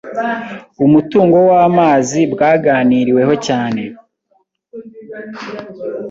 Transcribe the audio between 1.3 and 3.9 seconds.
wamazi bwaganiriweho cyane